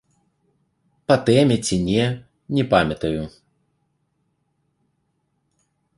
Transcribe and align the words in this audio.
Па 1.11 1.15
тэме 1.27 1.57
ці 1.65 1.75
не, 1.89 2.05
не 2.59 2.63
памятаю. 2.73 3.23